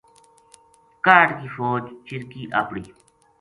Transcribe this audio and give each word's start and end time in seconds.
کاہڈ 1.05 1.27
کی 1.39 1.47
فوج 1.55 1.83
چرکی 2.07 2.41
اَپڑی 2.59 2.83